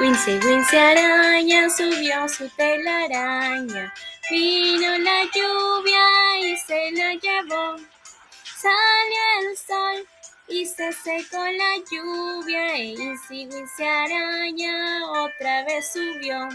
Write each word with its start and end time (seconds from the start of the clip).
Wincy, 0.00 0.38
Wincy 0.38 0.76
araña 0.78 1.68
subió 1.68 2.26
su 2.26 2.48
telaraña. 2.56 3.92
Vino 4.30 4.96
la 4.96 5.24
lluvia 5.24 6.38
y 6.40 6.56
se 6.56 6.90
la 6.92 7.12
llevó. 7.16 7.76
Salió 8.56 9.22
el 9.42 9.56
sol 9.58 10.08
y 10.48 10.64
se 10.64 10.90
secó 10.94 11.44
la 11.44 11.76
lluvia. 11.90 12.76
E 12.76 12.94
Wincy, 12.96 13.46
Wincy 13.46 13.84
araña 13.84 15.10
otra 15.22 15.64
vez 15.64 15.92
subió. 15.92 16.48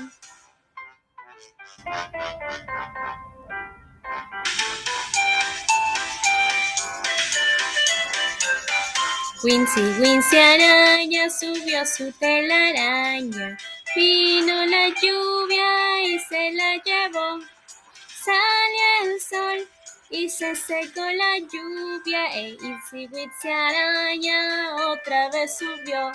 Wincy, 9.46 9.82
Wincy 10.02 10.38
araña 10.38 11.30
subió 11.30 11.86
su 11.86 12.12
telaraña. 12.14 13.56
Vino 13.96 14.66
la 14.66 14.90
lluvia 14.90 16.02
y 16.02 16.18
se 16.18 16.52
la 16.54 16.78
llevó. 16.84 17.42
Salió 18.24 19.04
el 19.04 19.21
sol 19.21 19.70
y 20.10 20.30
se 20.30 20.56
secó 20.56 21.02
la 21.02 21.38
lluvia. 21.38 22.26
E 22.34 22.58
Wincy, 22.60 23.08
Wincy 23.14 23.50
araña 23.50 24.78
otra 24.88 25.30
vez 25.30 25.60
subió. 25.60 26.12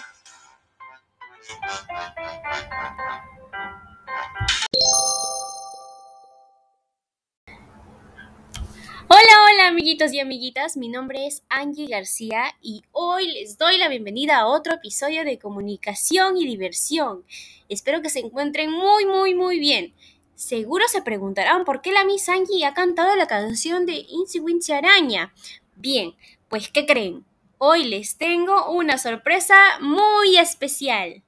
Amiguitos 9.71 10.13
y 10.13 10.19
amiguitas, 10.19 10.77
mi 10.77 10.89
nombre 10.89 11.29
es 11.29 11.45
Angie 11.49 11.87
García 11.87 12.57
y 12.61 12.83
hoy 12.91 13.31
les 13.31 13.57
doy 13.57 13.79
la 13.79 13.89
bienvenida 13.89 14.39
a 14.39 14.49
otro 14.49 14.75
episodio 14.75 15.25
de 15.25 15.39
comunicación 15.39 16.37
y 16.37 16.45
diversión. 16.45 17.25
Espero 17.69 18.03
que 18.03 18.11
se 18.11 18.19
encuentren 18.19 18.73
muy, 18.73 19.07
muy, 19.07 19.37
muy 19.37 19.61
bien. 19.61 19.95
Seguro 20.35 20.89
se 20.89 21.03
preguntarán 21.03 21.65
por 21.65 21.83
qué 21.83 21.93
la 21.93 22.05
Miss 22.05 22.29
Angie 22.29 22.67
ha 22.67 22.75
cantado 22.75 23.15
la 23.15 23.29
canción 23.29 23.87
de 23.87 24.05
Incy 24.09 24.41
Araña. 24.73 25.33
Bien, 25.77 26.17
pues 26.49 26.69
¿qué 26.69 26.85
creen? 26.85 27.25
Hoy 27.59 27.85
les 27.85 28.17
tengo 28.17 28.73
una 28.73 28.99
sorpresa 28.99 29.55
muy 29.81 30.37
especial. 30.37 31.23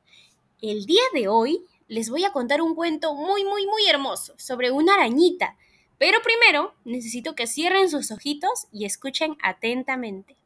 El 0.61 0.85
día 0.87 1.05
de 1.15 1.29
hoy 1.29 1.65
les 1.87 2.11
voy 2.11 2.25
a 2.25 2.33
contar 2.33 2.61
un 2.61 2.75
cuento 2.75 3.15
muy, 3.15 3.45
muy, 3.45 3.67
muy 3.67 3.87
hermoso 3.87 4.35
sobre 4.37 4.73
una 4.73 4.95
arañita 4.95 5.57
pero 6.03 6.21
primero 6.21 6.75
necesito 6.85 7.37
que 7.37 7.47
cierren 7.47 7.89
sus 7.89 8.11
ojitos 8.11 8.67
y 8.73 8.87
escuchen 8.87 9.37
atentamente. 9.41 10.37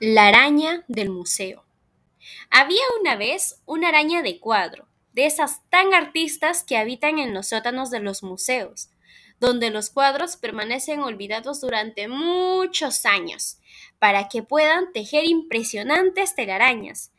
La 0.00 0.28
araña 0.28 0.86
del 0.88 1.10
museo. 1.10 1.66
Había 2.48 2.80
una 2.98 3.16
vez 3.16 3.60
una 3.66 3.88
araña 3.88 4.22
de 4.22 4.40
cuadro, 4.40 4.88
de 5.12 5.26
esas 5.26 5.68
tan 5.68 5.92
artistas 5.92 6.64
que 6.64 6.78
habitan 6.78 7.18
en 7.18 7.34
los 7.34 7.48
sótanos 7.48 7.90
de 7.90 8.00
los 8.00 8.22
museos, 8.22 8.88
donde 9.38 9.68
los 9.68 9.90
cuadros 9.90 10.38
permanecen 10.38 11.00
olvidados 11.00 11.60
durante 11.60 12.08
muchos 12.08 13.04
años, 13.04 13.58
para 13.98 14.30
que 14.30 14.42
puedan 14.42 14.94
tejer 14.94 15.26
impresionantes 15.26 16.34
telarañas 16.34 17.12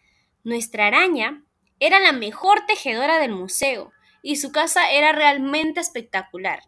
nuestra 0.44 0.88
araña 0.88 1.44
era 1.80 2.00
la 2.00 2.12
mejor 2.12 2.66
tejedora 2.66 3.20
del 3.20 3.32
museo 3.32 3.92
y 4.22 4.36
su 4.36 4.52
casa 4.52 4.92
era 4.92 5.12
realmente 5.12 5.80
espectacular. 5.80 6.62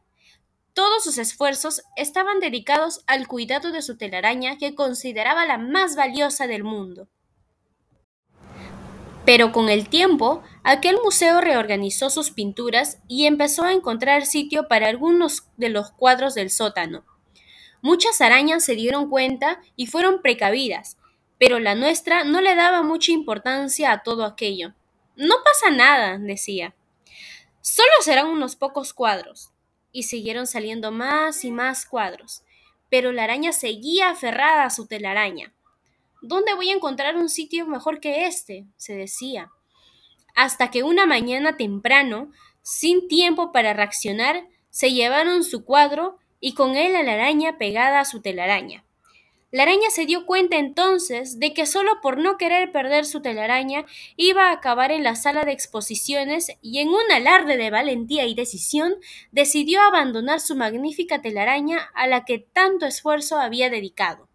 Todos 0.74 1.04
sus 1.04 1.18
esfuerzos 1.18 1.82
estaban 1.98 2.40
dedicados 2.40 3.04
al 3.08 3.28
cuidado 3.28 3.72
de 3.72 3.82
su 3.82 3.98
telaraña 3.98 4.58
que 4.58 4.74
consideraba 4.74 5.46
la 5.46 5.58
más 5.58 5.96
valiosa 5.96 6.48
del 6.48 6.64
mundo. 6.64 7.10
Pero 9.26 9.52
con 9.52 9.70
el 9.70 9.90
tiempo, 9.90 10.42
aquel 10.64 10.98
museo 11.04 11.42
reorganizó 11.42 12.10
sus 12.10 12.32
pinturas 12.32 13.00
y 13.08 13.26
empezó 13.28 13.64
a 13.64 13.74
encontrar 13.74 14.26
sitio 14.26 14.68
para 14.68 14.88
algunos 14.88 15.48
de 15.58 15.70
los 15.70 15.92
cuadros 15.92 16.34
del 16.34 16.50
sótano. 16.50 17.06
Muchas 17.82 18.22
arañas 18.22 18.64
se 18.64 18.76
dieron 18.76 19.10
cuenta 19.10 19.60
y 19.76 19.88
fueron 19.88 20.22
precavidas, 20.22 20.98
pero 21.42 21.60
la 21.60 21.74
nuestra 21.74 22.24
no 22.24 22.40
le 22.40 22.54
daba 22.54 22.84
mucha 22.84 23.12
importancia 23.12 23.92
a 23.92 24.04
todo 24.04 24.26
aquello. 24.26 24.76
No 25.16 25.34
pasa 25.44 25.76
nada, 25.76 26.20
decía. 26.20 26.76
Solo 27.62 27.90
serán 28.02 28.28
unos 28.28 28.56
pocos 28.56 28.94
cuadros. 28.94 29.52
Y 29.92 30.04
siguieron 30.04 30.46
saliendo 30.46 30.92
más 30.92 31.44
y 31.44 31.50
más 31.50 31.88
cuadros. 31.88 32.44
Pero 32.92 33.12
la 33.12 33.24
araña 33.24 33.54
seguía 33.54 34.12
aferrada 34.12 34.66
a 34.66 34.70
su 34.70 34.86
telaraña. 34.86 35.52
¿Dónde 36.22 36.54
voy 36.54 36.70
a 36.70 36.76
encontrar 36.76 37.18
un 37.18 37.28
sitio 37.28 37.66
mejor 37.66 38.00
que 38.00 38.28
este? 38.28 38.68
se 38.78 38.94
decía. 38.94 39.50
Hasta 40.36 40.70
que 40.70 40.84
una 40.84 41.08
mañana 41.08 41.58
temprano, 41.58 42.32
sin 42.62 43.08
tiempo 43.08 43.52
para 43.52 43.74
reaccionar, 43.74 44.48
se 44.70 44.94
llevaron 44.94 45.44
su 45.44 45.66
cuadro 45.66 46.20
y 46.40 46.54
con 46.54 46.76
él 46.76 46.96
a 46.96 47.02
la 47.02 47.14
araña 47.14 47.58
pegada 47.58 48.00
a 48.00 48.06
su 48.06 48.22
telaraña. 48.22 48.86
La 49.52 49.64
araña 49.64 49.90
se 49.90 50.06
dio 50.06 50.26
cuenta 50.26 50.58
entonces 50.58 51.38
de 51.38 51.54
que 51.54 51.66
solo 51.66 52.00
por 52.02 52.18
no 52.18 52.38
querer 52.38 52.72
perder 52.72 53.06
su 53.06 53.22
telaraña 53.22 53.86
iba 54.16 54.48
a 54.48 54.54
acabar 54.54 54.94
en 54.94 55.04
la 55.04 55.16
sala 55.18 55.44
de 55.44 55.52
exposiciones 55.52 56.54
y 56.62 56.80
en 56.80 56.88
un 56.88 57.12
alarde 57.12 57.58
de 57.58 57.70
valentía 57.70 58.26
y 58.26 58.34
decisión 58.34 58.96
decidió 59.34 59.82
abandonar 59.82 60.40
su 60.40 60.56
magnífica 60.56 61.22
telaraña 61.22 61.90
a 61.96 62.08
la 62.08 62.24
que 62.24 62.40
tanto 62.40 62.86
esfuerzo 62.86 63.40
había 63.40 63.70
dedicado. 63.70 64.30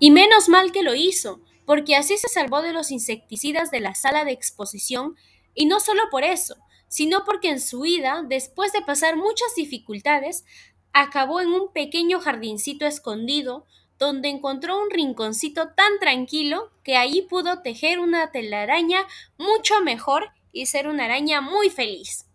Y 0.00 0.10
menos 0.10 0.48
mal 0.48 0.72
que 0.72 0.82
lo 0.82 0.96
hizo, 0.96 1.40
porque 1.64 1.94
así 1.94 2.18
se 2.18 2.28
salvó 2.28 2.62
de 2.62 2.72
los 2.72 2.90
insecticidas 2.90 3.70
de 3.70 3.78
la 3.78 3.94
sala 3.94 4.24
de 4.24 4.32
exposición 4.32 5.14
y 5.54 5.66
no 5.66 5.78
solo 5.78 6.02
por 6.10 6.24
eso, 6.24 6.56
sino 6.92 7.24
porque 7.24 7.48
en 7.48 7.58
su 7.58 7.80
vida, 7.80 8.22
después 8.22 8.70
de 8.74 8.82
pasar 8.82 9.16
muchas 9.16 9.54
dificultades, 9.56 10.44
acabó 10.92 11.40
en 11.40 11.48
un 11.48 11.72
pequeño 11.72 12.20
jardincito 12.20 12.84
escondido, 12.84 13.64
donde 13.98 14.28
encontró 14.28 14.78
un 14.78 14.90
rinconcito 14.90 15.70
tan 15.70 15.98
tranquilo 16.00 16.70
que 16.84 16.98
allí 16.98 17.22
pudo 17.22 17.62
tejer 17.62 17.98
una 17.98 18.30
telaraña 18.30 19.06
mucho 19.38 19.80
mejor 19.80 20.32
y 20.52 20.66
ser 20.66 20.86
una 20.86 21.06
araña 21.06 21.40
muy 21.40 21.70
feliz. 21.70 22.26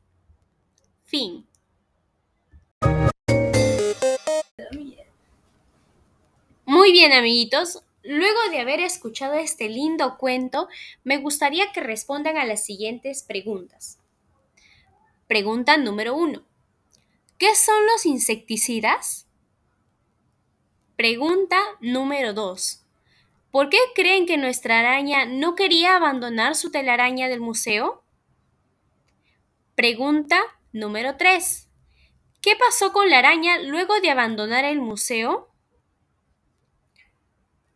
Fin. 1.06 1.46
Muy 6.66 6.91
bien, 6.94 7.13
amiguitos. 7.13 7.84
Luego 8.01 8.40
de 8.50 8.62
haber 8.62 8.79
escuchado 8.79 9.35
este 9.35 9.69
lindo 9.69 10.17
cuento, 10.17 10.67
me 11.03 11.17
gustaría 11.19 11.72
que 11.73 11.81
respondan 11.81 12.38
a 12.38 12.46
las 12.46 12.66
siguientes 12.66 13.22
preguntas. 13.22 14.00
Pregunta 15.28 15.76
número 15.76 16.16
uno. 16.16 16.44
¿Qué 17.38 17.54
son 17.54 17.86
los 17.86 18.06
insecticidas? 18.06 19.28
Pregunta 20.96 21.60
número 21.82 22.34
2. 22.34 22.86
¿Por 23.52 23.70
qué 23.70 23.78
creen 23.94 24.26
que 24.26 24.38
nuestra 24.38 24.80
araña 24.80 25.26
no 25.26 25.56
quería 25.56 25.98
abandonar 25.98 26.56
su 26.56 26.72
telaraña 26.72 27.28
del 27.28 27.42
museo? 27.42 28.04
Pregunta 29.76 30.40
número 30.72 31.18
3. 31.18 31.68
¿Qué 32.42 32.56
pasó 32.56 32.94
con 32.94 33.09
la 33.09 33.20
araña 33.20 33.59
luego 33.59 34.00
de 34.00 34.09
abandonar 34.09 34.64
el 34.64 34.80
museo? 34.80 35.50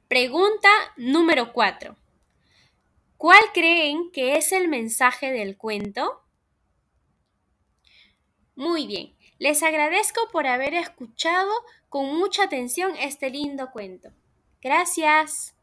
Pregunta 0.07 0.69
número 0.95 1.51
4. 1.51 1.97
¿Cuál 3.17 3.43
creen 3.53 4.09
que 4.11 4.37
es 4.37 4.53
el 4.53 4.69
mensaje 4.69 5.33
del 5.33 5.57
cuento? 5.57 6.23
Muy 8.55 8.87
bien. 8.87 9.15
Les 9.39 9.63
agradezco 9.63 10.21
por 10.31 10.45
haber 10.45 10.73
escuchado 10.73 11.51
con 11.89 12.05
mucha 12.15 12.43
atención 12.43 12.95
este 12.99 13.29
lindo 13.29 13.71
cuento. 13.71 14.11
Gracias. 14.61 15.55